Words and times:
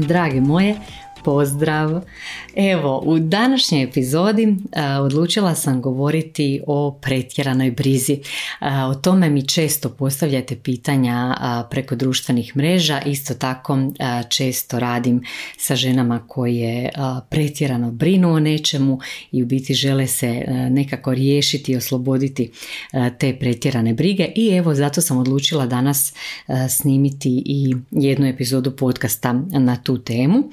Drage 0.00 0.40
moje, 0.40 0.74
pozdrav! 1.22 2.02
Evo, 2.56 3.02
u 3.04 3.18
današnjoj 3.18 3.82
epizodi 3.82 4.56
odlučila 5.00 5.54
sam 5.54 5.82
govoriti 5.82 6.60
o 6.66 6.98
pretjeranoj 7.02 7.70
brizi. 7.70 8.20
o 8.90 8.94
tome 8.94 9.30
mi 9.30 9.46
često 9.46 9.88
postavljate 9.88 10.56
pitanja 10.56 11.36
preko 11.70 11.94
društvenih 11.96 12.56
mreža. 12.56 13.00
Isto 13.00 13.34
tako 13.34 13.78
često 14.28 14.78
radim 14.78 15.22
sa 15.56 15.76
ženama 15.76 16.26
koje 16.28 16.90
pretjerano 17.28 17.90
brinu 17.90 18.32
o 18.32 18.40
nečemu 18.40 18.98
i 19.32 19.42
u 19.42 19.46
biti 19.46 19.74
žele 19.74 20.06
se 20.06 20.44
nekako 20.70 21.14
riješiti 21.14 21.72
i 21.72 21.76
osloboditi 21.76 22.50
te 23.18 23.36
pretjerane 23.40 23.94
brige. 23.94 24.28
I 24.36 24.48
evo, 24.48 24.74
zato 24.74 25.00
sam 25.00 25.18
odlučila 25.18 25.66
danas 25.66 26.14
snimiti 26.68 27.42
i 27.46 27.74
jednu 27.90 28.26
epizodu 28.26 28.76
podcasta 28.76 29.32
na 29.50 29.76
tu 29.76 29.98
temu. 29.98 30.50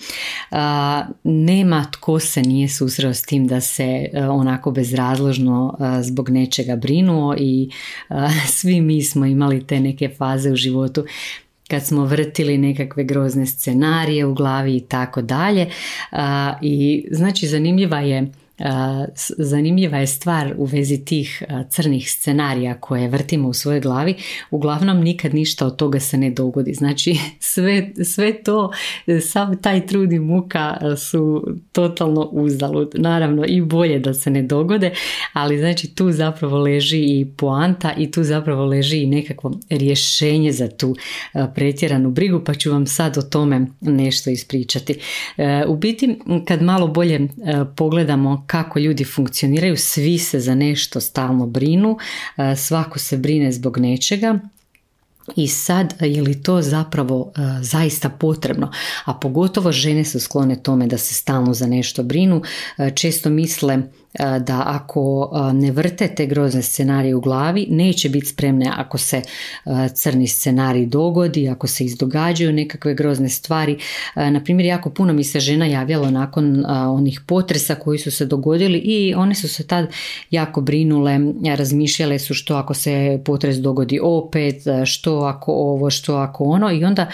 Nema 1.23 1.90
tko 1.91 2.19
se 2.19 2.41
nije 2.41 2.69
susreo 2.69 3.13
s 3.13 3.21
tim 3.21 3.47
da 3.47 3.61
se 3.61 4.09
e, 4.13 4.27
onako 4.27 4.71
bezrazložno 4.71 5.77
e, 5.79 6.03
zbog 6.03 6.29
nečega 6.29 6.75
brinuo 6.75 7.35
i 7.39 7.69
e, 8.09 8.13
svi 8.57 8.81
mi 8.81 9.03
smo 9.03 9.25
imali 9.25 9.67
te 9.67 9.79
neke 9.79 10.09
faze 10.17 10.51
u 10.51 10.55
životu 10.55 11.05
kad 11.67 11.85
smo 11.85 12.05
vrtili 12.05 12.57
nekakve 12.57 13.03
grozne 13.03 13.45
scenarije 13.45 14.25
u 14.25 14.33
glavi 14.33 14.75
i 14.75 14.79
tako 14.79 15.21
dalje. 15.21 15.69
I 16.61 17.05
znači 17.11 17.47
zanimljiva 17.47 17.99
je 17.99 18.31
zanimljiva 19.37 19.97
je 19.97 20.07
stvar 20.07 20.53
u 20.57 20.65
vezi 20.65 21.05
tih 21.05 21.43
crnih 21.69 22.11
scenarija 22.11 22.73
koje 22.73 23.07
vrtimo 23.07 23.47
u 23.47 23.53
svojoj 23.53 23.79
glavi. 23.79 24.15
Uglavnom 24.51 25.01
nikad 25.01 25.33
ništa 25.33 25.65
od 25.65 25.75
toga 25.75 25.99
se 25.99 26.17
ne 26.17 26.29
dogodi. 26.29 26.73
Znači 26.73 27.15
sve, 27.39 27.91
sve 28.03 28.43
to, 28.43 28.71
sav 29.21 29.55
taj 29.61 29.87
trud 29.87 30.11
i 30.11 30.19
muka 30.19 30.77
su 30.97 31.47
totalno 31.71 32.21
uzalud. 32.31 32.91
Naravno 32.93 33.45
i 33.47 33.61
bolje 33.61 33.99
da 33.99 34.13
se 34.13 34.29
ne 34.29 34.43
dogode, 34.43 34.91
ali 35.33 35.57
znači 35.57 35.95
tu 35.95 36.11
zapravo 36.11 36.57
leži 36.59 36.99
i 36.99 37.27
poanta 37.37 37.93
i 37.97 38.11
tu 38.11 38.23
zapravo 38.23 38.65
leži 38.65 39.03
i 39.03 39.07
nekakvo 39.07 39.51
rješenje 39.69 40.51
za 40.51 40.67
tu 40.67 40.95
pretjeranu 41.55 42.11
brigu 42.11 42.41
pa 42.45 42.53
ću 42.53 42.71
vam 42.71 42.85
sad 42.85 43.17
o 43.17 43.21
tome 43.21 43.67
nešto 43.81 44.29
ispričati. 44.29 44.95
E, 45.37 45.63
u 45.67 45.75
biti 45.75 46.19
kad 46.47 46.61
malo 46.61 46.87
bolje 46.87 47.27
pogledamo 47.75 48.45
kako 48.51 48.79
ljudi 48.79 49.03
funkcioniraju, 49.03 49.77
svi 49.77 50.17
se 50.19 50.39
za 50.39 50.55
nešto 50.55 51.01
stalno 51.01 51.45
brinu, 51.45 51.97
e, 52.37 52.55
svako 52.55 52.99
se 52.99 53.17
brine 53.17 53.51
zbog 53.51 53.77
nečega. 53.77 54.39
I 55.35 55.47
sad 55.47 55.93
je 55.99 56.21
li 56.21 56.43
to 56.43 56.61
zapravo 56.61 57.31
e, 57.35 57.41
zaista 57.61 58.09
potrebno, 58.09 58.71
a 59.05 59.13
pogotovo 59.13 59.71
žene 59.71 60.05
su 60.05 60.19
sklone 60.19 60.63
tome 60.63 60.87
da 60.87 60.97
se 60.97 61.13
stalno 61.13 61.53
za 61.53 61.67
nešto 61.67 62.03
brinu, 62.03 62.41
e, 62.77 62.91
često 62.95 63.29
misle 63.29 63.81
da 64.19 64.63
ako 64.65 65.31
ne 65.53 65.71
vrte 65.71 66.07
te 66.07 66.25
grozne 66.25 66.61
scenarije 66.61 67.15
u 67.15 67.21
glavi, 67.21 67.67
neće 67.69 68.09
biti 68.09 68.25
spremne 68.25 68.71
ako 68.75 68.97
se 68.97 69.21
crni 69.93 70.27
scenarij 70.27 70.85
dogodi, 70.85 71.49
ako 71.49 71.67
se 71.67 71.85
izdogađaju 71.85 72.53
nekakve 72.53 72.93
grozne 72.93 73.29
stvari. 73.29 73.77
Na 74.15 74.43
primjer, 74.43 74.65
jako 74.65 74.89
puno 74.89 75.13
mi 75.13 75.23
se 75.23 75.39
žena 75.39 75.65
javljalo 75.65 76.11
nakon 76.11 76.65
onih 76.67 77.21
potresa 77.25 77.75
koji 77.75 77.99
su 77.99 78.11
se 78.11 78.25
dogodili 78.25 78.77
i 78.77 79.13
one 79.15 79.35
su 79.35 79.47
se 79.47 79.67
tad 79.67 79.87
jako 80.31 80.61
brinule, 80.61 81.19
razmišljale 81.57 82.19
su 82.19 82.33
što 82.33 82.55
ako 82.55 82.73
se 82.73 83.21
potres 83.25 83.57
dogodi 83.57 83.99
opet, 84.03 84.55
što 84.85 85.19
ako 85.19 85.51
ovo, 85.51 85.89
što 85.89 86.15
ako 86.15 86.43
ono 86.43 86.71
i 86.71 86.83
onda 86.85 87.07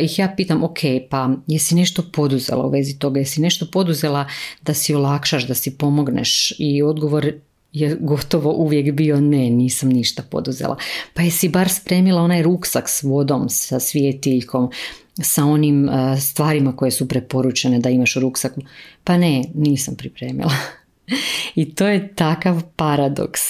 ih 0.00 0.18
ja 0.18 0.34
pitam, 0.36 0.64
ok, 0.64 0.78
pa 1.10 1.30
jesi 1.46 1.74
nešto 1.74 2.02
poduzela 2.12 2.66
u 2.66 2.70
vezi 2.70 2.98
toga, 2.98 3.20
jesi 3.20 3.40
nešto 3.40 3.66
poduzela 3.72 4.26
da 4.62 4.74
si 4.74 4.94
olakšaš, 4.94 5.46
da 5.46 5.54
si 5.54 5.78
pomogne 5.78 6.17
i 6.58 6.82
odgovor 6.82 7.32
je 7.72 7.96
gotovo 8.00 8.52
uvijek 8.52 8.92
bio 8.94 9.20
ne, 9.20 9.50
nisam 9.50 9.88
ništa 9.88 10.22
poduzela. 10.30 10.76
Pa 11.14 11.22
jesi 11.22 11.48
bar 11.48 11.68
spremila 11.68 12.22
onaj 12.22 12.42
ruksak 12.42 12.88
s 12.88 13.02
vodom, 13.02 13.48
sa 13.48 13.80
svijetiljkom, 13.80 14.70
sa 15.22 15.44
onim 15.44 15.88
stvarima 16.20 16.76
koje 16.76 16.90
su 16.90 17.08
preporučene 17.08 17.78
da 17.78 17.90
imaš 17.90 18.16
u 18.16 18.20
ruksaku? 18.20 18.60
Pa 19.04 19.16
ne, 19.18 19.44
nisam 19.54 19.96
pripremila. 19.96 20.52
I 21.54 21.74
to 21.74 21.86
je 21.86 22.14
takav 22.14 22.62
paradoks. 22.76 23.40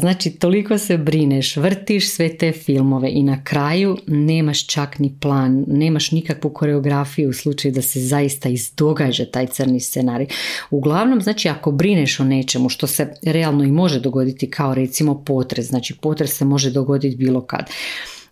Znači, 0.00 0.30
toliko 0.30 0.78
se 0.78 0.98
brineš, 0.98 1.56
vrtiš 1.56 2.10
sve 2.10 2.36
te 2.36 2.52
filmove 2.52 3.10
i 3.10 3.22
na 3.22 3.44
kraju 3.44 3.96
nemaš 4.06 4.66
čak 4.66 4.98
ni 4.98 5.14
plan, 5.20 5.64
nemaš 5.68 6.10
nikakvu 6.10 6.50
koreografiju 6.50 7.30
u 7.30 7.32
slučaju 7.32 7.72
da 7.74 7.82
se 7.82 8.00
zaista 8.00 8.48
izdogađa 8.48 9.24
taj 9.24 9.46
crni 9.46 9.80
scenarij. 9.80 10.26
Uglavnom, 10.70 11.20
znači, 11.20 11.48
ako 11.48 11.72
brineš 11.72 12.20
o 12.20 12.24
nečemu 12.24 12.68
što 12.68 12.86
se 12.86 13.12
realno 13.22 13.64
i 13.64 13.72
može 13.72 14.00
dogoditi 14.00 14.50
kao 14.50 14.74
recimo 14.74 15.24
potres, 15.24 15.66
znači 15.66 15.94
potres 15.94 16.36
se 16.36 16.44
može 16.44 16.70
dogoditi 16.70 17.16
bilo 17.16 17.40
kad 17.40 17.70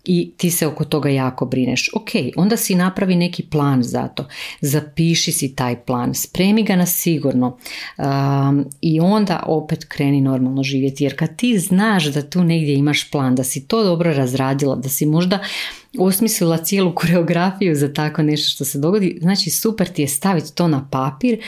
i 0.07 0.31
ti 0.37 0.51
se 0.51 0.67
oko 0.67 0.85
toga 0.85 1.09
jako 1.09 1.45
brineš. 1.45 1.89
Ok, 1.93 2.09
onda 2.35 2.57
si 2.57 2.75
napravi 2.75 3.15
neki 3.15 3.43
plan 3.43 3.83
za 3.83 4.07
to. 4.07 4.25
Zapiši 4.61 5.31
si 5.31 5.55
taj 5.55 5.75
plan, 5.85 6.13
spremi 6.13 6.63
ga 6.63 6.75
na 6.75 6.85
sigurno 6.85 7.57
um, 7.97 8.65
i 8.81 8.99
onda 8.99 9.43
opet 9.45 9.85
kreni 9.85 10.21
normalno 10.21 10.63
živjeti. 10.63 11.03
Jer 11.03 11.17
kad 11.17 11.35
ti 11.35 11.59
znaš 11.59 12.05
da 12.05 12.29
tu 12.29 12.43
negdje 12.43 12.75
imaš 12.75 13.11
plan, 13.11 13.35
da 13.35 13.43
si 13.43 13.67
to 13.67 13.83
dobro 13.83 14.13
razradila, 14.13 14.75
da 14.75 14.89
si 14.89 15.05
možda 15.05 15.39
osmislila 15.99 16.57
cijelu 16.57 16.95
koreografiju 16.95 17.75
za 17.75 17.93
tako 17.93 18.23
nešto 18.23 18.49
što 18.49 18.65
se 18.65 18.79
dogodi. 18.79 19.17
Znači 19.21 19.49
super 19.49 19.87
ti 19.87 20.01
je 20.01 20.07
staviti 20.07 20.55
to 20.55 20.67
na 20.67 20.87
papir, 20.91 21.39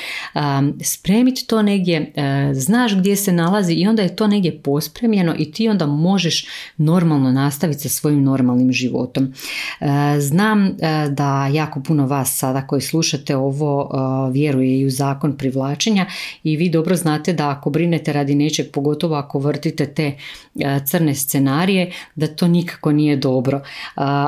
spremiti 0.83 1.47
to 1.47 1.61
negdje, 1.61 2.13
e, 2.15 2.53
znaš 2.53 2.97
gdje 2.97 3.15
se 3.15 3.31
nalazi 3.31 3.73
i 3.73 3.87
onda 3.87 4.01
je 4.01 4.15
to 4.15 4.27
negdje 4.27 4.61
pospremljeno 4.61 5.35
i 5.37 5.51
ti 5.51 5.69
onda 5.69 5.85
možeš 5.85 6.47
normalno 6.77 7.31
nastaviti 7.31 7.79
sa 7.81 7.89
svojim 7.89 8.23
normalnim 8.23 8.71
životom. 8.71 9.33
E, 9.79 9.85
znam 10.19 10.65
e, 10.65 10.71
da 11.09 11.47
jako 11.53 11.81
puno 11.83 12.07
vas 12.07 12.37
sada 12.37 12.67
koji 12.67 12.81
slušate 12.81 13.35
ovo 13.35 13.89
vjeruje 14.33 14.79
i 14.79 14.85
u 14.85 14.89
zakon 14.89 15.37
privlačenja 15.37 16.05
i 16.43 16.57
vi 16.57 16.69
dobro 16.69 16.95
znate 16.95 17.33
da 17.33 17.49
ako 17.49 17.69
brinete 17.69 18.13
radi 18.13 18.35
nečeg, 18.35 18.71
pogotovo 18.73 19.15
ako 19.15 19.39
vrtite 19.39 19.85
te 19.85 20.17
crne 20.85 21.15
scenarije, 21.15 21.91
da 22.15 22.27
to 22.27 22.47
nikako 22.47 22.91
nije 22.91 23.15
dobro 23.15 23.61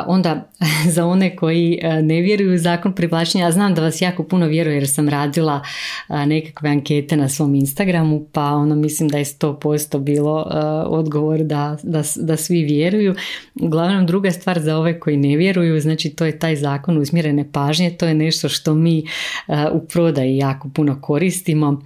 onda 0.08 0.50
za 0.96 1.06
one 1.06 1.36
koji 1.36 1.80
e, 1.82 2.02
ne 2.02 2.22
vjeruju 2.22 2.56
u 2.56 2.58
zakon 2.58 2.94
privlačenja, 2.94 3.44
ja 3.44 3.52
znam 3.52 3.76
da 3.76 3.82
vas 3.82 4.02
jako 4.02 4.24
puno 4.24 4.46
vjeruje 4.46 4.76
jer 4.76 4.90
sam 4.90 5.10
radila 5.10 5.62
e, 6.10 6.26
nekakve 6.26 6.70
ankete 6.70 7.18
na 7.18 7.30
svom 7.30 7.56
Instagramu, 7.56 8.26
pa 8.32 8.44
ono 8.44 8.76
mislim 8.76 9.10
da 9.10 9.18
je 9.18 9.26
100% 9.26 10.00
bilo 10.00 10.48
e, 10.52 10.58
odgovor 10.88 11.44
da, 11.44 11.78
da, 11.84 12.04
da 12.16 12.38
svi 12.38 12.64
vjeruju. 12.64 13.16
Uglavnom 13.62 14.06
druga 14.06 14.32
stvar 14.32 14.60
za 14.60 14.78
ove 14.78 15.00
koji 15.00 15.18
ne 15.18 15.38
vjeruju, 15.38 15.80
znači 15.80 16.10
to 16.10 16.26
je 16.26 16.40
taj 16.40 16.56
zakon 16.56 16.98
usmjerene 16.98 17.52
pažnje, 17.52 17.90
to 17.98 18.06
je 18.06 18.14
nešto 18.14 18.50
što 18.50 18.74
mi 18.74 19.04
u 19.72 19.80
prodaji 19.88 20.38
jako 20.38 20.70
puno 20.70 21.02
koristimo 21.02 21.82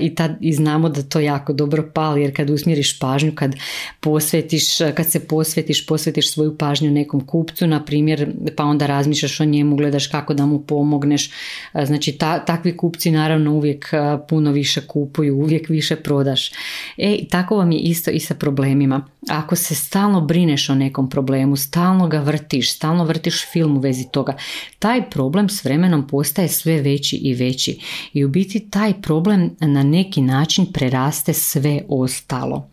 i, 0.00 0.14
tad, 0.14 0.36
i 0.40 0.52
znamo 0.52 0.88
da 0.88 1.02
to 1.02 1.20
jako 1.20 1.52
dobro 1.52 1.90
pali 1.94 2.22
jer 2.22 2.36
kad 2.36 2.50
usmjeriš 2.50 2.98
pažnju, 2.98 3.32
kad 3.34 3.54
posvetiš, 4.00 4.64
kad 4.94 5.10
se 5.10 5.26
posvetiš, 5.28 5.86
posvetiš 5.86 6.32
svoju 6.32 6.58
pažnju 6.58 6.90
nekom 6.90 7.26
kupcu, 7.26 7.66
na 7.66 7.84
primjer, 7.84 8.32
pa 8.56 8.64
onda 8.64 8.86
razmišljaš 8.86 9.40
o 9.40 9.44
njemu, 9.44 9.76
gledaš 9.76 10.06
kako 10.06 10.34
da 10.34 10.46
mu 10.46 10.60
pomogneš. 10.62 11.30
Znači, 11.84 12.12
ta, 12.12 12.38
takvi 12.38 12.76
kupci 12.76 13.10
naravno 13.10 13.52
uvijek 13.52 13.90
puno 14.28 14.52
više 14.52 14.80
kupuju, 14.86 15.36
uvijek 15.36 15.68
više 15.68 15.96
prodaš. 15.96 16.50
E, 16.96 17.18
tako 17.30 17.56
vam 17.56 17.72
je 17.72 17.78
isto 17.78 18.10
i 18.10 18.20
sa 18.20 18.34
problemima. 18.34 19.06
Ako 19.28 19.56
se 19.56 19.74
stalno 19.74 20.20
brineš 20.20 20.68
o 20.70 20.74
nekom 20.74 21.10
problemu, 21.10 21.56
stalno 21.56 22.08
ga 22.08 22.18
vrtiš, 22.18 22.72
stalno 22.72 23.04
vrtiš 23.04 23.46
film 23.52 23.76
u 23.76 23.80
vezi 23.80 24.04
toga, 24.12 24.36
taj 24.78 25.10
problem 25.10 25.48
s 25.48 25.64
vremenom 25.64 26.06
postaje 26.06 26.48
sve 26.48 26.82
veći 26.82 27.16
i 27.16 27.34
veći. 27.34 27.78
I 28.12 28.24
u 28.24 28.28
biti 28.28 28.70
taj 28.70 29.02
problem 29.02 29.56
na 29.60 29.82
neki 29.82 30.22
način 30.22 30.72
preraste 30.72 31.32
sve 31.32 31.82
ostalo. 31.88 32.70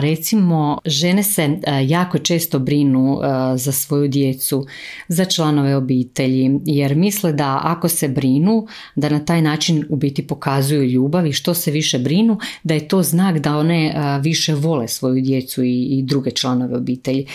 Recimo, 0.00 0.78
žene 0.84 1.22
se 1.22 1.58
jako 1.86 2.18
često 2.18 2.58
brinu 2.58 3.18
za 3.56 3.72
svoju 3.72 4.08
djecu, 4.08 4.66
za 5.08 5.24
članove 5.24 5.76
obitelji, 5.76 6.60
jer 6.64 6.94
misle 6.94 7.32
da 7.32 7.60
ako 7.62 7.88
se 7.88 8.08
brinu, 8.08 8.66
da 8.96 9.08
na 9.08 9.24
taj 9.24 9.42
način 9.42 9.84
u 9.88 9.96
biti 9.96 10.26
pokazuju 10.26 10.84
ljubav 10.84 11.26
i 11.26 11.32
što 11.32 11.54
se 11.54 11.70
više 11.70 11.98
brinu, 11.98 12.38
da 12.62 12.74
je 12.74 12.88
to 12.88 13.02
znak 13.02 13.38
da 13.38 13.56
one 13.56 13.94
više 14.22 14.54
vole 14.54 14.88
svoju 14.88 15.22
djecu 15.22 15.62
i 15.64 16.02
druge 16.06 16.30
članove 16.30 16.76
obitelji. 16.76 17.26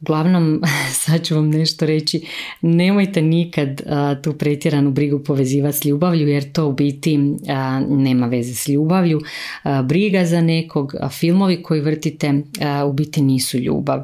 Uglavnom, 0.00 0.62
sad 1.04 1.24
ću 1.24 1.34
vam 1.34 1.50
nešto 1.50 1.86
reći, 1.86 2.26
nemojte 2.60 3.22
nikad 3.22 3.80
tu 4.22 4.32
pretjeranu 4.32 4.90
brigu 4.90 5.18
povezivati 5.18 5.78
s 5.78 5.84
ljubavlju 5.84 6.28
jer 6.28 6.52
to 6.52 6.66
u 6.66 6.72
biti 6.72 7.18
nema 7.88 8.26
veze 8.26 8.54
s 8.54 8.68
ljubavlju. 8.68 9.20
briga 9.84 10.24
za 10.24 10.40
nekog, 10.40 10.94
filmovi 11.10 11.62
koji 11.62 11.80
vrtite 11.80 12.42
u 12.88 12.92
biti 12.92 13.22
nisu 13.22 13.58
ljubav. 13.58 14.02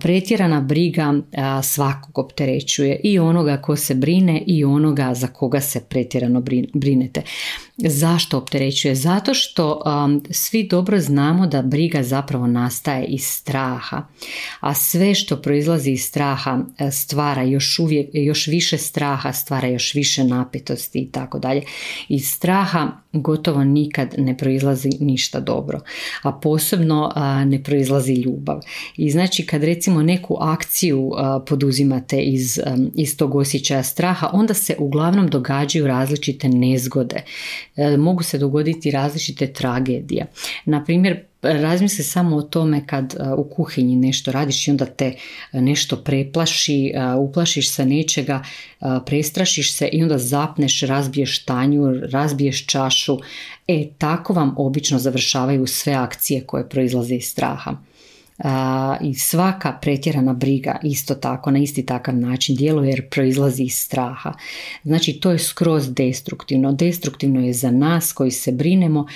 pretjerana 0.00 0.60
briga 0.60 1.14
svakog 1.62 2.18
opterećuje 2.18 3.00
i 3.04 3.18
onoga 3.18 3.56
ko 3.56 3.76
se 3.76 3.94
brine 3.94 4.42
i 4.46 4.64
onoga 4.64 5.14
za 5.14 5.26
koga 5.26 5.60
se 5.60 5.80
pretjerano 5.88 6.42
brinete. 6.74 7.22
Zašto 7.88 8.38
opterećuje? 8.38 8.94
Zato 8.94 9.34
što 9.34 9.82
svi 10.30 10.68
dobro 10.68 11.00
znamo 11.00 11.46
da 11.46 11.62
briga 11.62 12.02
zapravo 12.02 12.46
nastaje 12.46 13.04
iz 13.04 13.24
straha, 13.24 14.06
a 14.60 14.74
sve 14.74 15.14
što 15.14 15.36
proizlazi 15.36 15.90
iz 15.90 16.04
straha 16.04 16.58
e, 16.78 16.90
stvara 16.90 17.42
još, 17.42 17.78
uvijek, 17.78 18.08
još 18.12 18.46
više 18.46 18.78
straha, 18.78 19.32
stvara 19.32 19.68
još 19.68 19.94
više 19.94 20.24
napetosti 20.24 20.98
i 20.98 21.10
tako 21.10 21.38
dalje. 21.38 21.62
Iz 22.08 22.28
straha 22.28 22.90
gotovo 23.12 23.64
nikad 23.64 24.14
ne 24.18 24.36
proizlazi 24.36 24.90
ništa 25.00 25.40
dobro, 25.40 25.80
a 26.22 26.32
posebno 26.32 27.12
ne 27.46 27.62
proizlazi 27.62 28.12
ljubav. 28.12 28.60
I 28.96 29.10
znači 29.10 29.46
kad 29.46 29.64
recimo 29.64 30.02
neku 30.02 30.36
akciju 30.40 31.12
poduzimate 31.46 32.20
iz, 32.20 32.60
iz 32.94 33.16
tog 33.16 33.34
osjećaja 33.34 33.82
straha, 33.82 34.30
onda 34.32 34.54
se 34.54 34.76
uglavnom 34.78 35.28
događaju 35.28 35.86
različite 35.86 36.48
nezgode. 36.48 37.22
E, 37.80 37.96
mogu 37.96 38.22
se 38.22 38.38
dogoditi 38.38 38.90
različite 38.90 39.52
tragedije. 39.52 40.26
Na 40.64 40.84
primjer, 40.84 41.20
razmisli 41.42 42.04
samo 42.04 42.36
o 42.36 42.42
tome 42.42 42.86
kad 42.86 43.16
u 43.36 43.44
kuhinji 43.44 43.96
nešto 43.96 44.32
radiš 44.32 44.68
i 44.68 44.70
onda 44.70 44.86
te 44.86 45.14
nešto 45.52 45.96
preplaši, 45.96 46.92
uplašiš 47.18 47.70
se 47.70 47.86
nečega, 47.86 48.42
prestrašiš 49.06 49.72
se 49.72 49.88
i 49.92 50.02
onda 50.02 50.18
zapneš, 50.18 50.80
razbiješ 50.80 51.44
tanju, 51.44 51.92
razbiješ 52.02 52.66
čašu. 52.66 53.18
E, 53.68 53.88
tako 53.98 54.32
vam 54.32 54.54
obično 54.56 54.98
završavaju 54.98 55.66
sve 55.66 55.92
akcije 55.92 56.44
koje 56.46 56.68
proizlaze 56.68 57.14
iz 57.14 57.24
straha. 57.24 57.89
I 59.00 59.14
svaka 59.14 59.78
pretjerana 59.82 60.32
briga 60.32 60.78
isto 60.82 61.14
tako, 61.14 61.50
na 61.50 61.58
isti 61.58 61.86
takav 61.86 62.16
način 62.16 62.56
djeluje 62.56 62.90
jer 62.90 63.08
proizlazi 63.08 63.62
iz 63.62 63.74
straha. 63.74 64.32
Znači 64.84 65.12
to 65.12 65.30
je 65.30 65.38
skroz 65.38 65.94
destruktivno. 65.94 66.72
Destruktivno 66.72 67.40
je 67.40 67.52
za 67.52 67.70
nas 67.70 68.12
koji 68.12 68.30
se 68.30 68.52
brinemo 68.52 69.06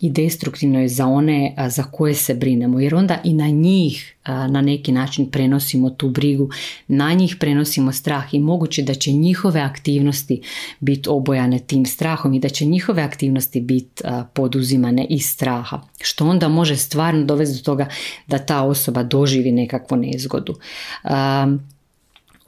i 0.00 0.10
destruktivno 0.10 0.80
je 0.80 0.88
za 0.88 1.06
one 1.06 1.54
za 1.68 1.82
koje 1.82 2.14
se 2.14 2.34
brinemo 2.34 2.80
jer 2.80 2.94
onda 2.94 3.20
i 3.24 3.32
na 3.32 3.48
njih 3.48 4.14
na 4.26 4.60
neki 4.60 4.92
način 4.92 5.30
prenosimo 5.30 5.90
tu 5.90 6.10
brigu, 6.10 6.50
na 6.88 7.12
njih 7.12 7.36
prenosimo 7.40 7.92
strah 7.92 8.34
i 8.34 8.38
moguće 8.38 8.82
da 8.82 8.94
će 8.94 9.12
njihove 9.12 9.60
aktivnosti 9.60 10.40
biti 10.80 11.08
obojane 11.08 11.58
tim 11.58 11.86
strahom 11.86 12.34
i 12.34 12.40
da 12.40 12.48
će 12.48 12.64
njihove 12.64 13.02
aktivnosti 13.02 13.60
biti 13.60 14.02
poduzimane 14.32 15.06
iz 15.10 15.26
straha, 15.26 15.80
što 16.00 16.26
onda 16.26 16.48
može 16.48 16.76
stvarno 16.76 17.24
dovesti 17.24 17.56
do 17.58 17.62
toga 17.62 17.86
da 18.26 18.38
ta 18.38 18.62
osoba 18.62 19.02
doživi 19.02 19.52
nekakvu 19.52 19.96
nezgodu. 19.96 20.54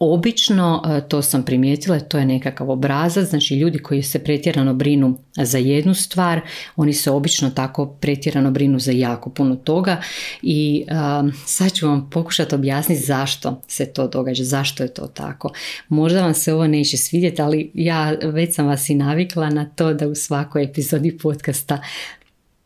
Obično, 0.03 0.83
e, 0.87 1.09
to 1.09 1.23
sam 1.23 1.43
primijetila, 1.43 2.01
to 2.01 2.19
je 2.19 2.27
nekakav 2.27 2.71
obrazac, 2.71 3.29
znači 3.29 3.55
ljudi 3.55 3.79
koji 3.79 4.03
se 4.03 4.19
pretjerano 4.19 4.75
brinu 4.75 5.19
za 5.37 5.59
jednu 5.59 5.95
stvar, 5.95 6.41
oni 6.77 6.93
se 6.93 7.11
obično 7.11 7.51
tako 7.51 7.87
pretjerano 7.87 8.51
brinu 8.51 8.79
za 8.79 8.93
jako 8.93 9.31
puno 9.31 9.57
toga 9.57 10.03
i 10.43 10.85
um, 11.21 11.33
sad 11.47 11.73
ću 11.73 11.87
vam 11.87 12.11
pokušati 12.11 12.55
objasniti 12.55 13.03
zašto 13.03 13.63
se 13.69 13.93
to 13.93 14.09
događa, 14.09 14.45
zašto 14.45 14.83
je 14.83 14.95
to 14.95 15.07
tako. 15.07 15.53
Možda 15.89 16.23
vam 16.23 16.35
se 16.35 16.55
ovo 16.55 16.67
neće 16.67 16.97
svidjeti, 16.97 17.43
ali 17.43 17.71
ja 17.75 18.11
već 18.23 18.55
sam 18.55 18.67
vas 18.67 18.89
i 18.89 18.95
navikla 18.95 19.51
na 19.51 19.65
to 19.65 19.95
da 19.95 20.09
u 20.09 20.15
svakoj 20.15 20.65
epizodi 20.65 21.19
podcasta 21.19 21.83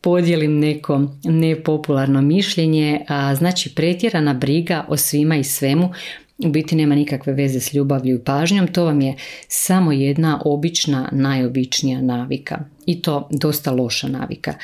podijelim 0.00 0.58
neko 0.58 1.02
nepopularno 1.25 2.22
mišljenje, 2.22 3.00
znači 3.36 3.75
pretjerana 3.75 4.34
briga 4.34 4.84
o 4.88 4.96
svima 4.96 5.36
i 5.36 5.44
svemu 5.44 5.90
u 6.44 6.49
biti 6.49 6.76
nema 6.76 6.94
nikakve 6.94 7.32
veze 7.32 7.61
s 7.61 7.75
ljubavlju 7.75 8.17
i 8.17 8.25
pažnjom, 8.25 8.67
to 8.67 8.85
vam 8.85 9.00
je 9.00 9.17
samo 9.49 9.93
jedna 9.93 10.43
obična, 10.44 11.08
najobičnija 11.12 12.00
navika 12.00 12.64
i 12.86 13.02
to 13.02 13.28
dosta 13.31 13.72
loša 13.72 14.08
navika. 14.08 14.54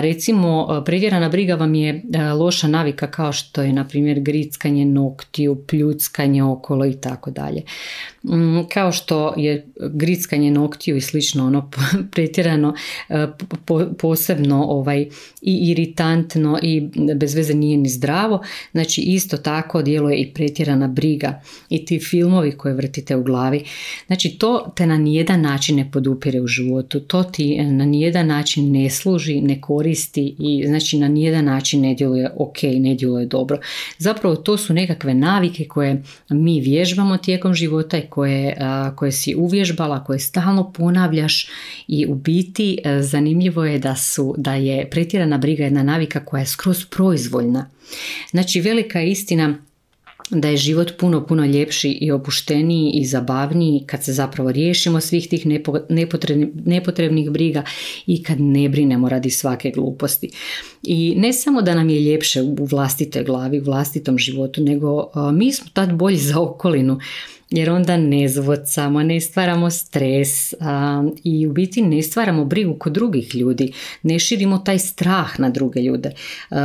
Recimo, 0.00 0.82
pretjerana 0.84 1.28
briga 1.28 1.54
vam 1.54 1.74
je 1.74 2.02
loša 2.38 2.68
navika 2.68 3.10
kao 3.10 3.32
što 3.32 3.62
je, 3.62 3.72
na 3.72 3.88
primjer, 3.88 4.20
grickanje 4.20 4.84
noktiju, 4.84 5.64
pljuckanje 5.66 6.42
okolo 6.42 6.86
i 6.86 7.00
tako 7.00 7.30
dalje. 7.30 7.62
Mm, 8.22 8.60
kao 8.72 8.92
što 8.92 9.34
je 9.36 9.66
grickanje 9.76 10.50
noktiju 10.50 10.96
i 10.96 11.00
slično 11.00 11.46
ono 11.46 11.70
pretjerano 12.12 12.74
posebno 13.98 14.64
ovaj 14.64 15.08
i 15.42 15.70
iritantno 15.70 16.58
i 16.62 16.88
bez 17.14 17.34
veze 17.34 17.54
nije 17.54 17.76
ni 17.76 17.88
zdravo, 17.88 18.42
znači 18.72 19.00
isto 19.00 19.36
tako 19.36 19.82
djeluje 19.82 20.16
i 20.16 20.34
pretjerana 20.34 20.88
briga 20.88 21.42
i 21.68 21.84
ti 21.84 21.98
filmovi 21.98 22.52
koje 22.52 22.74
vrtite 22.74 23.16
u 23.16 23.22
glavi. 23.22 23.64
Znači 24.06 24.38
to 24.38 24.72
te 24.76 24.86
na 24.86 24.98
nijedan 24.98 25.40
način 25.40 25.76
ne 25.76 25.90
podupire 25.90 26.40
u 26.40 26.46
životu, 26.46 27.00
to 27.00 27.22
ti 27.22 27.49
na 27.58 27.84
nijedan 27.84 28.26
način 28.26 28.72
ne 28.72 28.90
služi, 28.90 29.40
ne 29.40 29.60
koristi 29.60 30.34
i 30.38 30.64
znači 30.66 30.98
na 30.98 31.08
nijedan 31.08 31.44
način 31.44 31.80
ne 31.80 31.94
djeluje 31.94 32.30
ok, 32.36 32.62
ne 32.62 32.94
djeluje 32.94 33.26
dobro. 33.26 33.58
Zapravo 33.98 34.36
to 34.36 34.56
su 34.56 34.74
nekakve 34.74 35.14
navike 35.14 35.64
koje 35.64 36.02
mi 36.28 36.60
vježbamo 36.60 37.16
tijekom 37.16 37.54
života 37.54 37.98
i 37.98 38.06
koje, 38.10 38.56
koje 38.96 39.12
si 39.12 39.34
uvježbala, 39.34 40.04
koje 40.04 40.18
stalno 40.18 40.72
ponavljaš 40.72 41.48
i 41.88 42.06
u 42.06 42.14
biti 42.14 42.78
zanimljivo 43.00 43.64
je 43.64 43.78
da, 43.78 43.96
su, 43.96 44.34
da 44.38 44.54
je 44.54 44.90
pretjerana 44.90 45.38
briga 45.38 45.64
jedna 45.64 45.82
navika 45.82 46.24
koja 46.24 46.40
je 46.40 46.46
skroz 46.46 46.84
proizvoljna. 46.84 47.70
Znači 48.30 48.60
velika 48.60 49.00
je 49.00 49.10
istina 49.10 49.58
da 50.30 50.48
je 50.48 50.56
život 50.56 50.92
puno, 50.98 51.26
puno 51.26 51.44
ljepši 51.44 51.90
i 51.90 52.12
opušteniji 52.12 52.90
i 52.94 53.06
zabavniji 53.06 53.84
kad 53.86 54.04
se 54.04 54.12
zapravo 54.12 54.52
riješimo 54.52 55.00
svih 55.00 55.28
tih 55.28 55.46
nepotrebnih, 55.88 56.48
nepotrebnih 56.64 57.30
briga 57.30 57.62
i 58.06 58.22
kad 58.22 58.40
ne 58.40 58.68
brinemo 58.68 59.08
radi 59.08 59.30
svake 59.30 59.70
gluposti. 59.70 60.30
I 60.82 61.14
ne 61.16 61.32
samo 61.32 61.62
da 61.62 61.74
nam 61.74 61.90
je 61.90 62.00
ljepše 62.00 62.42
u 62.42 62.64
vlastitoj 62.64 63.24
glavi, 63.24 63.60
u 63.60 63.64
vlastitom 63.64 64.18
životu, 64.18 64.62
nego 64.62 65.10
mi 65.32 65.52
smo 65.52 65.66
tad 65.72 65.92
bolji 65.92 66.16
za 66.16 66.40
okolinu 66.40 66.98
jer 67.50 67.70
onda 67.70 67.96
ne 67.96 68.28
zvocamo, 68.28 69.02
ne 69.02 69.20
stvaramo 69.20 69.70
stres 69.70 70.54
i 71.24 71.46
u 71.46 71.52
biti 71.52 71.82
ne 71.82 72.02
stvaramo 72.02 72.44
brigu 72.44 72.74
kod 72.78 72.92
drugih 72.92 73.34
ljudi, 73.34 73.72
ne 74.02 74.18
širimo 74.18 74.58
taj 74.58 74.78
strah 74.78 75.40
na 75.40 75.50
druge 75.50 75.80
ljude. 75.80 76.12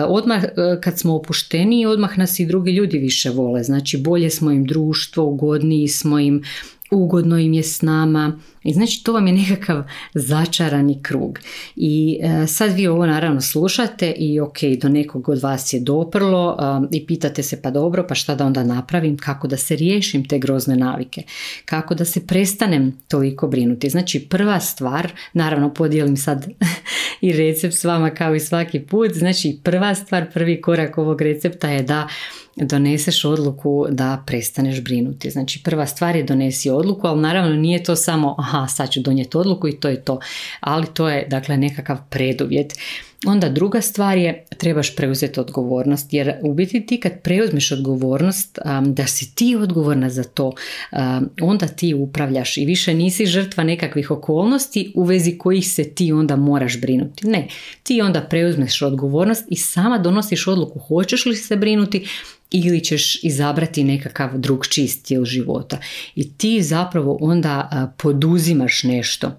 odmah 0.08 0.44
e, 0.44 0.50
kad 0.82 1.00
smo 1.00 1.16
opušteni, 1.16 1.86
odmah 1.86 2.18
nas 2.18 2.40
i 2.40 2.46
drugi 2.46 2.72
ljudi 2.72 2.98
više 2.98 3.30
vole, 3.30 3.64
znači 3.64 3.98
bolje 3.98 4.30
smo 4.30 4.52
im 4.52 4.66
društvo, 4.66 5.26
ugodniji 5.26 5.88
smo 5.88 6.20
im, 6.20 6.44
ugodno 6.92 7.38
im 7.38 7.54
je 7.54 7.64
s 7.64 7.82
nama. 7.82 8.40
I 8.64 8.74
znači 8.74 9.04
to 9.04 9.14
vam 9.14 9.28
je 9.28 9.34
nekakav 9.34 9.84
začarani 10.14 11.04
krug. 11.04 11.40
I 11.76 12.20
e, 12.22 12.48
sad 12.48 12.74
vi 12.74 12.88
ovo 12.88 13.06
naravno 13.06 13.42
slušate 13.42 14.12
i 14.12 14.40
ok, 14.40 14.58
do 14.82 14.90
nekog 14.90 15.30
od 15.30 15.42
vas 15.42 15.74
je 15.74 15.80
doprlo 15.80 16.58
i 16.92 17.06
pitate 17.06 17.44
se 17.44 17.62
pa 17.62 17.72
dobro, 17.72 18.06
pa 18.10 18.16
šta 18.16 18.36
da 18.36 18.46
onda 18.46 18.64
napravim, 18.64 19.18
kako 19.18 19.48
da 19.48 19.58
se 19.58 19.76
riješim 19.76 20.28
te 20.28 20.40
grozne 20.40 20.76
navike, 20.76 21.24
kako 21.66 21.96
da 21.96 22.06
se 22.06 22.28
prestanem 22.28 22.98
toliko 23.08 23.48
brinuti. 23.48 23.90
Znači 23.90 24.20
prva 24.20 24.60
stvar, 24.60 25.12
naravno 25.34 25.74
podijelim 25.74 26.18
sad 26.18 26.48
i 27.26 27.34
recept 27.34 27.74
s 27.74 27.84
vama 27.84 28.10
kao 28.10 28.36
i 28.36 28.40
svaki 28.40 28.80
put, 28.80 29.12
znači 29.14 29.60
prva 29.64 29.96
stvar, 29.96 30.32
prvi 30.34 30.62
korak 30.62 30.98
ovog 30.98 31.22
recepta 31.22 31.70
je 31.70 31.84
da 31.84 32.08
doneseš 32.56 33.26
odluku 33.26 33.86
da 33.90 34.24
prestaneš 34.28 34.84
brinuti. 34.84 35.30
Znači 35.30 35.64
prva 35.64 35.86
stvar 35.86 36.16
je 36.16 36.24
donesi 36.24 36.70
odluku, 36.70 37.08
ali 37.08 37.22
naravno 37.22 37.56
nije 37.56 37.84
to 37.84 37.96
samo 37.96 38.36
aha 38.38 38.68
sad 38.68 38.92
ću 38.92 39.02
donijeti 39.02 39.38
odluku 39.38 39.68
i 39.68 39.80
to 39.80 39.90
je 39.90 40.04
to, 40.04 40.20
ali 40.60 40.86
to 40.94 41.10
je 41.10 41.28
dakle 41.28 41.58
nekakav 41.58 41.98
preduvjet. 42.10 42.74
Onda 43.26 43.50
druga 43.50 43.82
stvar 43.82 44.18
je 44.18 44.46
trebaš 44.58 44.96
preuzeti 44.96 45.40
odgovornost 45.40 46.14
jer 46.14 46.34
u 46.42 46.54
biti 46.54 46.86
ti 46.86 47.00
kad 47.00 47.22
preuzmeš 47.22 47.72
odgovornost 47.72 48.60
da 48.82 49.08
si 49.08 49.36
ti 49.36 49.56
odgovorna 49.56 50.10
za 50.10 50.24
to 50.24 50.52
onda 51.42 51.68
ti 51.68 51.94
upravljaš 51.94 52.58
i 52.58 52.66
više 52.66 52.94
nisi 52.94 53.26
žrtva 53.26 53.64
nekakvih 53.64 54.12
okolnosti 54.12 54.92
u 54.96 55.04
vezi 55.04 55.38
kojih 55.38 55.68
se 55.72 55.84
ti 55.84 56.12
onda 56.12 56.36
moraš 56.36 56.82
brinuti. 56.82 57.28
Ne, 57.28 57.48
ti 57.84 58.02
onda 58.02 58.22
preuzmeš 58.22 58.82
odgovornost 58.82 59.46
i 59.50 59.56
sama 59.56 59.98
donosiš 59.98 60.48
odluku 60.48 60.80
hoćeš 60.80 61.26
li 61.26 61.36
se 61.36 61.56
brinuti 61.56 62.08
ili 62.52 62.84
ćeš 62.84 63.24
izabrati 63.24 63.84
nekakav 63.84 64.38
drugčiji 64.38 64.88
stil 64.88 65.26
života. 65.26 65.78
I 66.16 66.34
ti 66.34 66.62
zapravo 66.62 67.18
onda 67.22 67.94
poduzimaš 67.98 68.84
nešto. 68.84 69.32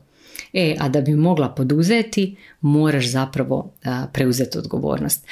E, 0.52 0.76
a 0.78 0.88
da 0.88 1.00
bi 1.00 1.14
mogla 1.14 1.48
poduzeti, 1.48 2.36
moraš 2.60 3.10
zapravo 3.10 3.72
preuzeti 4.12 4.58
odgovornost. 4.58 5.26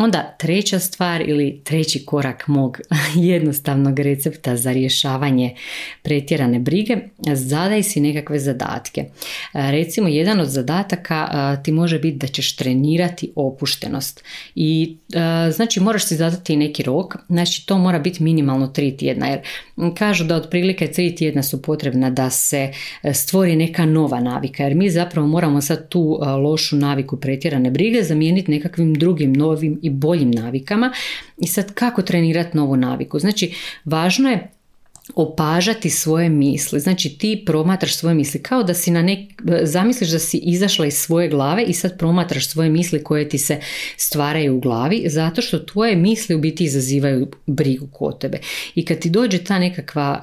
Onda 0.00 0.34
treća 0.38 0.78
stvar 0.78 1.28
ili 1.28 1.60
treći 1.64 2.04
korak 2.06 2.48
mog 2.48 2.78
jednostavnog 3.32 3.98
recepta 3.98 4.56
za 4.56 4.72
rješavanje 4.72 5.54
pretjerane 6.02 6.58
brige, 6.58 6.96
zadaj 7.34 7.82
si 7.82 8.00
nekakve 8.00 8.38
zadatke. 8.38 9.04
Recimo, 9.52 10.08
jedan 10.08 10.40
od 10.40 10.48
zadataka 10.48 11.56
ti 11.64 11.72
može 11.72 11.98
biti 11.98 12.18
da 12.18 12.26
ćeš 12.26 12.56
trenirati 12.56 13.32
opuštenost. 13.36 14.24
I 14.54 14.96
znači 15.52 15.80
moraš 15.80 16.06
si 16.06 16.16
zadati 16.16 16.56
neki 16.56 16.82
rok, 16.82 17.16
znači 17.28 17.66
to 17.66 17.78
mora 17.78 17.98
biti 17.98 18.22
minimalno 18.22 18.66
tri 18.66 18.96
tjedna, 18.96 19.26
jer 19.26 19.40
kažu 19.98 20.24
da 20.24 20.36
otprilike 20.36 20.86
tri 20.92 21.14
tjedna 21.14 21.42
su 21.42 21.62
potrebna 21.62 22.10
da 22.10 22.30
se 22.30 22.72
e, 23.02 23.14
stvori 23.14 23.56
neka 23.56 23.86
nova 23.86 24.20
navika, 24.20 24.62
jer 24.62 24.74
mi 24.74 24.90
zapravo 24.90 25.26
moramo 25.26 25.60
sad 25.60 25.88
tu 25.88 26.18
lošu 26.42 26.76
naviku 26.76 27.16
pretjerane 27.16 27.70
brige 27.70 28.02
zamijeniti 28.02 28.50
nekakvim 28.50 28.94
drugim 28.94 29.32
novim 29.32 29.78
i 29.82 29.89
boljim 29.90 30.30
navikama. 30.30 30.92
I 31.38 31.46
sad 31.46 31.74
kako 31.74 32.02
trenirati 32.02 32.56
novu 32.56 32.76
naviku? 32.76 33.18
Znači, 33.18 33.54
važno 33.84 34.30
je 34.30 34.50
opažati 35.14 35.90
svoje 35.90 36.28
misli. 36.28 36.80
Znači 36.80 37.18
ti 37.18 37.42
promatraš 37.46 37.96
svoje 37.96 38.14
misli 38.14 38.42
kao 38.42 38.62
da 38.62 38.74
si 38.74 38.90
na 38.90 39.02
nek, 39.02 39.18
zamisliš 39.62 40.10
da 40.10 40.18
si 40.18 40.38
izašla 40.38 40.86
iz 40.86 40.94
svoje 40.94 41.28
glave 41.28 41.62
i 41.62 41.72
sad 41.72 41.98
promatraš 41.98 42.48
svoje 42.48 42.70
misli 42.70 43.04
koje 43.04 43.28
ti 43.28 43.38
se 43.38 43.60
stvaraju 43.96 44.56
u 44.56 44.60
glavi 44.60 45.02
zato 45.06 45.42
što 45.42 45.58
tvoje 45.58 45.96
misli 45.96 46.34
u 46.34 46.38
biti 46.38 46.64
izazivaju 46.64 47.28
brigu 47.46 47.88
kod 47.92 48.20
tebe. 48.20 48.38
I 48.74 48.84
kad 48.84 48.98
ti 48.98 49.10
dođe 49.10 49.38
ta 49.38 49.58
nekakva 49.58 50.20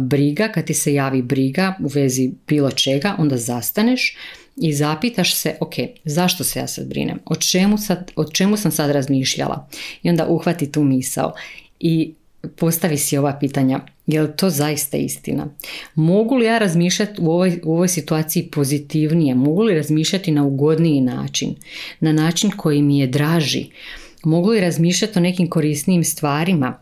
briga, 0.00 0.48
kad 0.48 0.64
ti 0.64 0.74
se 0.74 0.94
javi 0.94 1.22
briga 1.22 1.74
u 1.80 1.88
vezi 1.94 2.30
bilo 2.46 2.70
čega, 2.70 3.14
onda 3.18 3.36
zastaneš 3.36 4.16
i 4.56 4.72
zapitaš 4.72 5.34
se, 5.34 5.56
ok, 5.60 5.74
zašto 6.04 6.44
se 6.44 6.58
ja 6.58 6.66
sad 6.66 6.86
brinem? 6.86 7.18
O 7.24 7.34
čemu, 7.34 7.78
sad, 7.78 8.12
o 8.16 8.24
čemu 8.24 8.56
sam 8.56 8.70
sad 8.70 8.90
razmišljala? 8.90 9.68
I 10.02 10.10
onda 10.10 10.26
uhvati 10.26 10.72
tu 10.72 10.84
misao 10.84 11.32
i 11.80 12.12
postavi 12.56 12.98
si 12.98 13.18
ova 13.18 13.36
pitanja. 13.40 13.80
Je 14.06 14.22
li 14.22 14.28
to 14.36 14.50
zaista 14.50 14.96
istina? 14.96 15.46
Mogu 15.94 16.34
li 16.34 16.44
ja 16.44 16.58
razmišljati 16.58 17.20
u 17.20 17.30
ovoj, 17.30 17.60
u 17.64 17.72
ovoj 17.72 17.88
situaciji 17.88 18.42
pozitivnije? 18.42 19.34
Mogu 19.34 19.62
li 19.62 19.74
razmišljati 19.74 20.30
na 20.30 20.44
ugodniji 20.44 21.00
način? 21.00 21.54
Na 22.00 22.12
način 22.12 22.50
koji 22.56 22.82
mi 22.82 22.98
je 22.98 23.06
draži? 23.06 23.66
Mogu 24.24 24.50
li 24.50 24.60
razmišljati 24.60 25.18
o 25.18 25.22
nekim 25.22 25.50
korisnijim 25.50 26.04
stvarima? 26.04 26.78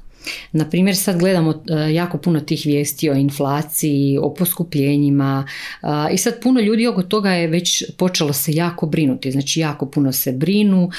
Na 0.53 0.71
primjer, 0.71 0.97
sad 0.97 1.19
gledamo 1.19 1.51
e, 1.51 1.95
jako 1.95 2.19
puno 2.19 2.41
tih 2.41 2.63
vijesti 2.67 3.11
o 3.11 3.15
inflaciji, 3.15 4.19
o 4.19 4.35
poskupljenjima 4.35 5.47
i 6.13 6.19
sad 6.19 6.43
puno 6.43 6.61
ljudi 6.61 6.87
oko 6.87 7.03
toga 7.03 7.31
je 7.31 7.47
već 7.47 7.85
počelo 7.97 8.33
se 8.33 8.53
jako 8.53 8.87
brinuti. 8.87 9.33
Znači, 9.33 9.61
jako 9.61 9.87
puno 9.87 10.13
se 10.13 10.33
brinu, 10.33 10.91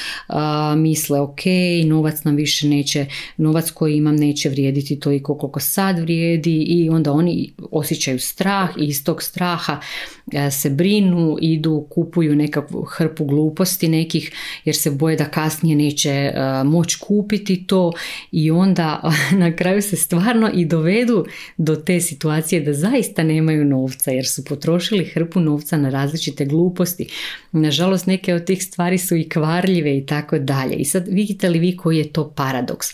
misle 0.76 1.20
ok, 1.20 1.40
novac 1.84 2.24
nam 2.24 2.36
više 2.36 2.68
neće, 2.68 3.06
novac 3.36 3.70
koji 3.70 3.96
imam 3.96 4.16
neće 4.16 4.48
vrijediti 4.48 5.00
toliko 5.00 5.38
koliko 5.38 5.60
sad 5.60 5.98
vrijedi 5.98 6.62
i 6.62 6.88
onda 6.90 7.12
oni 7.12 7.52
osjećaju 7.70 8.18
strah 8.20 8.70
i 8.78 8.84
iz 8.84 9.04
tog 9.04 9.22
straha 9.22 9.72
e, 9.72 10.15
se 10.50 10.70
brinu, 10.70 11.36
idu, 11.40 11.86
kupuju 11.90 12.36
nekakvu 12.36 12.82
hrpu 12.82 13.24
gluposti 13.24 13.88
nekih 13.88 14.32
jer 14.64 14.76
se 14.76 14.90
boje 14.90 15.16
da 15.16 15.24
kasnije 15.24 15.76
neće 15.76 16.10
e, 16.10 16.32
moći 16.64 16.98
kupiti 17.00 17.66
to 17.66 17.92
i 18.32 18.50
onda 18.50 19.12
na 19.42 19.56
kraju 19.56 19.82
se 19.82 19.96
stvarno 19.96 20.50
i 20.54 20.64
dovedu 20.64 21.26
do 21.56 21.76
te 21.76 22.00
situacije 22.00 22.60
da 22.60 22.72
zaista 22.72 23.22
nemaju 23.22 23.64
novca 23.64 24.10
jer 24.10 24.26
su 24.26 24.44
potrošili 24.44 25.04
hrpu 25.04 25.40
novca 25.40 25.76
na 25.76 25.88
različite 25.88 26.44
gluposti. 26.44 27.08
Nažalost 27.52 28.06
neke 28.06 28.34
od 28.34 28.44
tih 28.44 28.64
stvari 28.64 28.98
su 28.98 29.16
i 29.16 29.28
kvarljive 29.28 29.98
i 29.98 30.06
tako 30.06 30.38
dalje. 30.38 30.74
I 30.74 30.84
sad 30.84 31.08
vidite 31.08 31.48
li 31.48 31.58
vi 31.58 31.76
koji 31.76 31.98
je 31.98 32.12
to 32.12 32.30
paradoks? 32.30 32.86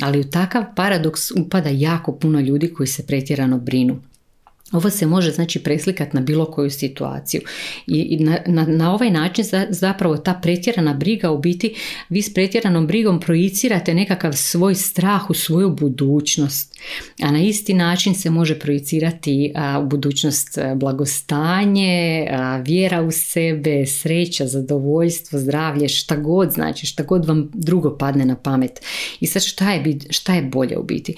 Ali 0.00 0.20
u 0.20 0.30
takav 0.30 0.64
paradoks 0.76 1.30
upada 1.30 1.68
jako 1.68 2.12
puno 2.12 2.40
ljudi 2.40 2.68
koji 2.74 2.86
se 2.86 3.06
pretjerano 3.06 3.58
brinu. 3.58 4.00
Ovo 4.72 4.90
se 4.90 5.06
može 5.06 5.30
znači 5.30 5.62
preslikati 5.62 6.16
na 6.16 6.20
bilo 6.20 6.44
koju 6.44 6.70
situaciju 6.70 7.40
i 7.86 8.16
na, 8.20 8.38
na, 8.46 8.66
na 8.66 8.94
ovaj 8.94 9.10
način 9.10 9.44
zapravo 9.70 10.16
ta 10.16 10.34
pretjerana 10.42 10.94
briga 10.94 11.30
u 11.30 11.38
biti 11.38 11.74
vi 12.08 12.22
s 12.22 12.34
pretjeranom 12.34 12.86
brigom 12.86 13.20
projicirate 13.20 13.94
nekakav 13.94 14.32
svoj 14.32 14.74
strah 14.74 15.30
u 15.30 15.34
svoju 15.34 15.70
budućnost 15.70 16.74
a 17.22 17.30
na 17.30 17.42
isti 17.42 17.74
način 17.74 18.14
se 18.14 18.30
može 18.30 18.58
projicirati 18.58 19.52
u 19.82 19.86
budućnost 19.86 20.58
blagostanje, 20.76 22.26
vjera 22.64 23.02
u 23.02 23.10
sebe, 23.10 23.86
sreća, 23.86 24.46
zadovoljstvo, 24.46 25.38
zdravlje, 25.38 25.88
šta 25.88 26.16
god 26.16 26.52
znači, 26.52 26.86
šta 26.86 27.02
god 27.02 27.24
vam 27.24 27.50
drugo 27.54 27.96
padne 27.98 28.24
na 28.24 28.36
pamet. 28.36 28.80
I 29.20 29.26
sad 29.26 29.44
šta 29.44 29.72
je, 29.72 29.98
šta 30.10 30.34
je 30.34 30.42
bolje 30.42 30.78
u 30.78 30.82
biti? 30.82 31.14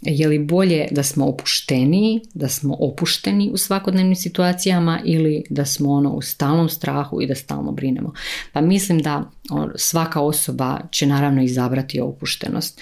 Je 0.00 0.28
li 0.28 0.38
bolje 0.38 0.88
da 0.90 1.02
smo 1.02 1.26
opušteniji, 1.26 2.20
da 2.34 2.48
smo 2.48 2.76
opušteni 2.80 3.50
u 3.52 3.56
svakodnevnim 3.56 4.16
situacijama 4.16 5.00
ili 5.04 5.44
da 5.50 5.64
smo 5.64 5.92
ono 5.92 6.10
u 6.10 6.22
stalnom 6.22 6.68
strahu 6.68 7.22
i 7.22 7.26
da 7.26 7.34
stalno 7.34 7.72
brinemo? 7.72 8.12
Pa 8.52 8.60
mislim 8.60 8.98
da 8.98 9.30
svaka 9.76 10.20
osoba 10.20 10.80
će 10.90 11.06
naravno 11.06 11.42
izabrati 11.42 12.00
opuštenost. 12.00 12.80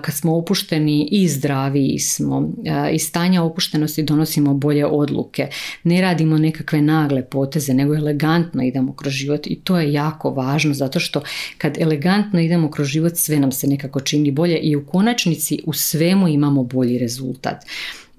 Kad 0.00 0.14
smo 0.14 0.36
opušteni 0.36 1.08
i 1.10 1.28
zdraviji 1.28 1.98
smo, 1.98 2.52
iz 2.92 3.02
stanja 3.02 3.42
opuštenosti 3.42 4.02
donosimo 4.02 4.54
bolje 4.54 4.86
odluke, 4.86 5.48
ne 5.84 6.00
radimo 6.00 6.38
nekakve 6.38 6.82
nagle 6.82 7.24
poteze, 7.24 7.74
nego 7.74 7.94
elegantno 7.94 8.62
idemo 8.62 8.92
kroz 8.92 9.12
život 9.12 9.46
i 9.46 9.60
to 9.64 9.78
je 9.78 9.92
jako 9.92 10.30
važno 10.30 10.74
zato 10.74 11.00
što 11.00 11.22
kad 11.58 11.78
elegantno 11.78 12.40
idemo 12.40 12.70
kroz 12.70 12.88
život 12.88 13.16
sve 13.16 13.40
nam 13.40 13.52
se 13.52 13.66
nekako 13.66 14.00
čini 14.00 14.30
bolje 14.30 14.58
i 14.58 14.76
u 14.76 14.86
konačnici 14.86 15.58
u 15.66 15.72
svemu 15.72 16.28
imamo 16.28 16.64
bolji 16.64 16.98
rezultat. 16.98 17.64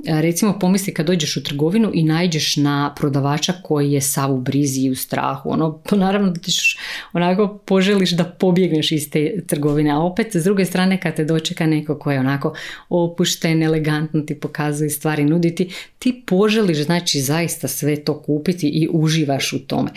Recimo 0.05 0.59
pomisli 0.59 0.93
kad 0.93 1.05
dođeš 1.05 1.37
u 1.37 1.43
trgovinu 1.43 1.91
i 1.93 2.03
najđeš 2.03 2.55
na 2.55 2.93
prodavača 2.97 3.53
koji 3.63 3.91
je 3.91 4.01
sav 4.01 4.33
u 4.33 4.41
brizi 4.41 4.81
i 4.81 4.89
u 4.89 4.95
strahu. 4.95 5.51
Ono, 5.51 5.79
naravno 5.91 6.31
da 6.31 6.39
ćeš 6.39 6.77
onako 7.13 7.59
poželiš 7.65 8.11
da 8.11 8.23
pobjegneš 8.23 8.91
iz 8.91 9.09
te 9.09 9.43
trgovine. 9.47 9.91
A 9.91 9.99
opet 9.99 10.35
s 10.35 10.43
druge 10.43 10.65
strane 10.65 11.01
kad 11.01 11.15
te 11.15 11.25
dočeka 11.25 11.65
neko 11.65 11.99
koji 11.99 12.15
je 12.15 12.19
onako 12.19 12.53
opušten, 12.89 13.63
elegantno 13.63 14.21
ti 14.21 14.39
pokazuje 14.39 14.89
stvari 14.89 15.23
nuditi, 15.23 15.69
ti 15.99 16.23
poželiš 16.25 16.85
znači 16.85 17.21
zaista 17.21 17.67
sve 17.67 18.03
to 18.03 18.21
kupiti 18.21 18.67
i 18.67 18.87
uživaš 18.91 19.53
u 19.53 19.59
tome. 19.59 19.89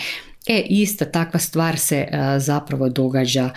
E, 0.46 0.62
ista 0.68 1.04
takva 1.04 1.40
stvar 1.40 1.78
se 1.78 2.08
zapravo 2.38 2.88
događa 2.88 3.50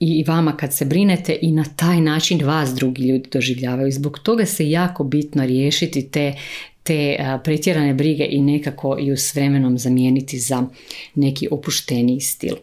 i 0.00 0.24
vama 0.28 0.56
kad 0.56 0.74
se 0.74 0.84
brinete 0.84 1.38
i 1.42 1.52
na 1.52 1.64
taj 1.76 2.00
način 2.00 2.44
vas 2.44 2.74
drugi 2.74 3.02
ljudi 3.02 3.28
doživljavaju. 3.32 3.92
Zbog 3.92 4.18
toga 4.18 4.46
se 4.46 4.70
jako 4.70 5.04
bitno 5.04 5.46
riješiti 5.46 6.10
te 6.10 6.34
te 6.86 7.16
pretjerane 7.44 7.94
brige 7.94 8.26
i 8.30 8.42
nekako 8.42 8.96
ju 9.00 9.16
s 9.16 9.34
vremenom 9.34 9.78
zamijeniti 9.78 10.38
za 10.38 10.66
neki 11.14 11.48
opušteniji 11.50 12.20
stil. 12.20 12.54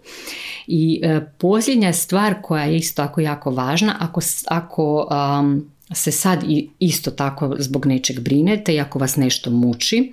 I 0.67 1.01
posljednja 1.37 1.93
stvar 1.93 2.35
koja 2.41 2.63
je 2.63 2.77
isto 2.77 3.03
tako 3.03 3.21
jako 3.21 3.51
važna, 3.51 3.95
ako, 3.99 4.21
ako 4.47 5.07
se 5.93 6.11
sad 6.11 6.43
isto 6.79 7.11
tako 7.11 7.55
zbog 7.59 7.85
nečeg 7.85 8.19
brinete 8.19 8.73
i 8.73 8.79
ako 8.79 8.99
vas 8.99 9.15
nešto 9.15 9.49
muči, 9.49 10.11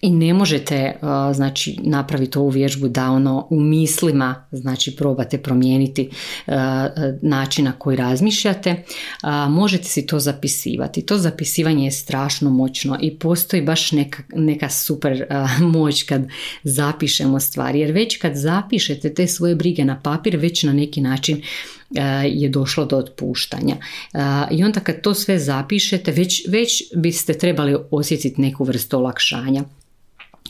i 0.00 0.10
ne 0.10 0.34
možete 0.34 0.92
uh, 1.02 1.08
znači 1.34 1.78
napraviti 1.82 2.38
ovu 2.38 2.48
vježbu 2.48 2.88
da 2.88 3.10
ono 3.10 3.46
u 3.50 3.60
mislima 3.60 4.46
znači 4.52 4.96
probate 4.96 5.38
promijeniti 5.38 6.10
uh, 6.46 6.54
način 7.22 7.64
na 7.64 7.72
koji 7.72 7.96
razmišljate 7.96 8.82
možete 9.48 9.84
si 9.84 10.06
to 10.06 10.18
zapisivati 10.18 11.02
to 11.02 11.18
zapisivanje 11.18 11.84
je 11.84 11.90
strašno 11.90 12.50
moćno 12.50 12.98
i 13.00 13.18
postoji 13.18 13.62
baš 13.62 13.92
neka, 13.92 14.22
neka 14.34 14.68
super 14.68 15.24
moć 15.74 16.02
kad 16.02 16.22
zapišemo 16.62 17.40
stvari 17.40 17.80
jer 17.80 17.92
već 17.92 18.16
kad 18.16 18.32
zapišete 18.34 19.14
te 19.14 19.26
svoje 19.26 19.54
brige 19.54 19.84
na 19.84 20.00
papir 20.00 20.36
već 20.36 20.62
na 20.62 20.72
neki 20.72 21.00
način 21.00 21.42
je 22.24 22.48
došlo 22.48 22.84
do 22.84 22.96
otpuštanja. 22.96 23.76
I 24.50 24.64
onda 24.64 24.80
kad 24.80 25.00
to 25.00 25.14
sve 25.14 25.38
zapišete, 25.38 26.12
već, 26.12 26.48
već 26.48 26.82
biste 26.96 27.34
trebali 27.34 27.76
osjetiti 27.90 28.40
neku 28.40 28.64
vrstu 28.64 28.96
olakšanja. 28.96 29.64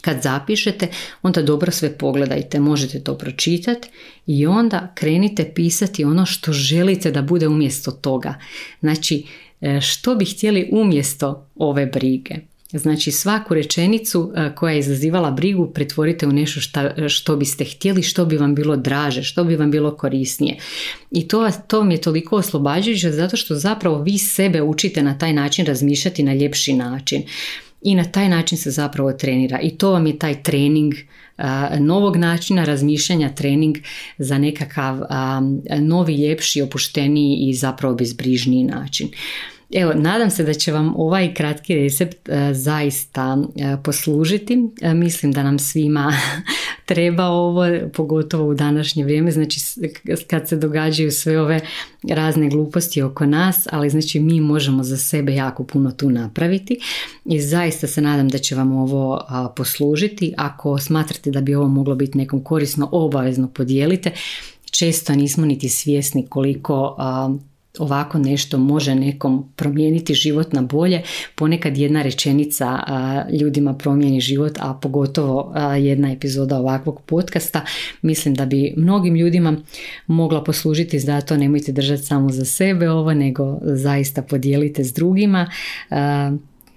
Kad 0.09 0.23
zapišete, 0.23 0.89
onda 1.23 1.43
dobro 1.43 1.73
sve 1.73 1.99
pogledajte, 1.99 2.61
možete 2.61 3.01
to 3.01 3.19
pročitati 3.19 3.89
i 4.27 4.47
onda 4.47 4.93
krenite 4.95 5.53
pisati 5.55 6.05
ono 6.05 6.27
što 6.27 6.53
želite 6.53 7.11
da 7.11 7.23
bude 7.23 7.49
umjesto 7.49 7.91
toga. 7.91 8.35
Znači, 8.81 9.25
e, 9.61 9.81
što 9.81 10.15
bi 10.15 10.25
htjeli 10.25 10.69
umjesto 10.73 11.49
ove 11.57 11.87
brige. 11.87 12.35
Znači 12.73 13.13
svaku 13.13 13.55
rečenicu 13.55 14.33
e, 14.37 14.55
koja 14.55 14.73
je 14.73 14.79
izazivala 14.79 15.31
brigu 15.31 15.73
pretvorite 15.73 16.27
u 16.27 16.33
nešto 16.33 16.61
šta, 16.61 17.09
što 17.09 17.37
biste 17.37 17.65
htjeli, 17.65 18.03
što 18.03 18.25
bi 18.25 18.37
vam 18.37 18.55
bilo 18.55 18.77
draže, 18.77 19.23
što 19.23 19.45
bi 19.45 19.57
vam 19.57 19.71
bilo 19.71 19.97
korisnije. 19.97 20.57
I 21.11 21.29
to, 21.29 21.51
to 21.67 21.79
vam 21.79 21.91
je 21.91 22.01
toliko 22.01 22.37
oslobađajuće 22.37 23.11
zato 23.11 23.37
što 23.37 23.55
zapravo 23.55 24.03
vi 24.03 24.19
sebe 24.19 24.63
učite 24.63 25.03
na 25.03 25.19
taj 25.19 25.33
način 25.33 25.67
razmišljati 25.67 26.23
na 26.23 26.35
ljepši 26.35 26.73
način 26.73 27.23
i 27.83 27.95
na 27.95 28.05
taj 28.05 28.29
način 28.29 28.59
se 28.59 28.71
zapravo 28.71 29.13
trenira 29.13 29.61
i 29.61 29.71
to 29.71 29.91
vam 29.91 30.07
je 30.07 30.19
taj 30.19 30.43
trening 30.43 30.95
novog 31.79 32.17
načina 32.17 32.65
razmišljanja 32.65 33.29
trening 33.29 33.77
za 34.19 34.39
nekakav 34.39 35.01
novi, 35.81 36.15
ljepši, 36.15 36.63
opušteniji 36.63 37.37
i 37.37 37.55
zapravo 37.55 37.95
bezbrižniji 37.95 38.65
način. 38.65 39.09
Evo, 39.75 39.93
nadam 39.95 40.31
se 40.31 40.45
da 40.45 40.55
će 40.55 40.73
vam 40.73 40.95
ovaj 40.97 41.35
kratki 41.35 41.75
recept 41.75 42.29
e, 42.29 42.55
zaista 42.55 43.39
e, 43.57 43.77
poslužiti. 43.85 44.69
E, 44.81 44.95
mislim 44.95 45.33
da 45.33 45.43
nam 45.43 45.59
svima 45.59 46.13
treba 46.87 47.27
ovo, 47.27 47.65
pogotovo 47.95 48.49
u 48.51 48.55
današnje 48.55 49.05
vrijeme, 49.05 49.31
znači 49.31 49.61
kad 50.27 50.49
se 50.49 50.57
događaju 50.57 51.11
sve 51.11 51.41
ove 51.41 51.61
razne 52.09 52.49
gluposti 52.49 53.03
oko 53.03 53.27
nas, 53.27 53.67
ali 53.73 53.91
znači 53.91 54.21
mi 54.21 54.41
možemo 54.41 54.85
za 54.85 54.97
sebe 54.97 55.35
jako 55.35 55.65
puno 55.65 55.91
tu 55.91 56.11
napraviti 56.11 56.79
i 57.25 57.41
zaista 57.41 57.87
se 57.87 58.01
nadam 58.01 58.29
da 58.29 58.39
će 58.39 58.55
vam 58.55 58.73
ovo 58.73 59.21
poslužiti. 59.57 60.35
Ako 60.37 60.79
smatrate 60.79 61.31
da 61.31 61.41
bi 61.41 61.55
ovo 61.55 61.69
moglo 61.69 61.95
biti 61.95 62.19
nekom 62.19 62.45
korisno, 62.45 62.89
obavezno 62.93 63.49
podijelite. 63.49 64.11
Često 64.71 65.15
nismo 65.15 65.47
niti 65.47 65.69
svjesni 65.69 66.27
koliko 66.29 66.97
ovako 67.79 68.19
nešto 68.19 68.59
može 68.59 68.95
nekom 68.95 69.53
promijeniti 69.57 70.15
život 70.15 70.53
na 70.53 70.63
bolje. 70.63 71.03
Ponekad 71.35 71.79
jedna 71.79 72.03
rečenica 72.03 72.79
ljudima 73.41 73.75
promijeni 73.75 74.21
život, 74.21 74.53
a 74.61 74.75
pogotovo 74.83 75.55
jedna 75.79 76.13
epizoda 76.13 76.59
ovakvog 76.59 77.03
podcasta. 77.07 77.65
Mislim 78.03 78.35
da 78.35 78.47
bi 78.47 78.75
mnogim 78.77 79.17
ljudima 79.17 79.57
mogla 80.07 80.45
poslužiti, 80.45 80.99
zato 80.99 81.37
nemojte 81.37 81.73
držati 81.73 82.03
samo 82.03 82.31
za 82.31 82.45
sebe 82.45 82.91
ovo, 82.91 83.15
nego 83.15 83.59
zaista 83.63 84.23
podijelite 84.23 84.85
s 84.85 84.93
drugima 84.93 85.51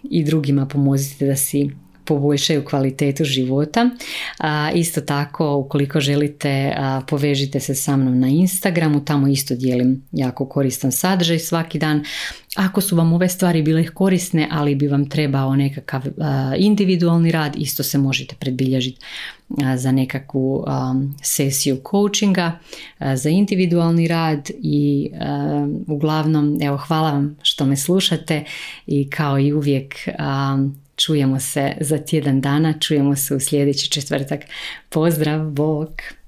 i 0.03 0.23
drugima 0.23 0.65
pomozite 0.65 1.25
da 1.25 1.35
si 1.35 1.69
poboljšaju 2.11 2.65
kvalitetu 2.65 3.23
života. 3.23 3.89
A, 4.39 4.71
isto 4.75 5.01
tako, 5.01 5.55
ukoliko 5.55 5.99
želite, 5.99 6.75
povežite 7.07 7.59
se 7.59 7.75
sa 7.75 7.95
mnom 7.97 8.19
na 8.19 8.27
Instagramu, 8.27 9.05
tamo 9.05 9.27
isto 9.27 9.55
dijelim 9.55 10.01
jako 10.11 10.45
koristan 10.45 10.91
sadržaj 10.91 11.39
svaki 11.39 11.79
dan. 11.79 12.03
Ako 12.55 12.81
su 12.81 12.95
vam 12.95 13.13
ove 13.13 13.29
stvari 13.29 13.61
bile 13.61 13.87
korisne, 13.87 14.47
ali 14.51 14.75
bi 14.75 14.87
vam 14.87 15.09
trebao 15.09 15.55
nekakav 15.55 16.01
individualni 16.57 17.31
rad, 17.31 17.55
isto 17.55 17.83
se 17.83 17.97
možete 17.97 18.35
predbilježiti 18.39 18.99
za 19.75 19.91
nekakvu 19.91 20.65
sesiju 21.23 21.77
coachinga, 21.91 22.59
za 23.15 23.29
individualni 23.29 24.07
rad 24.07 24.49
i 24.63 25.09
uglavnom, 25.87 26.57
evo, 26.61 26.77
hvala 26.77 27.11
vam 27.11 27.37
što 27.41 27.65
me 27.65 27.77
slušate 27.77 28.43
i 28.87 29.09
kao 29.09 29.39
i 29.39 29.53
uvijek 29.53 29.95
Čujemo 31.05 31.39
se 31.39 31.73
za 31.79 31.97
tjedan 31.97 32.41
dana, 32.41 32.73
čujemo 32.79 33.15
se 33.15 33.35
u 33.35 33.39
sljedeći 33.39 33.89
četvrtak. 33.89 34.41
Pozdrav, 34.89 35.49
bok! 35.49 36.20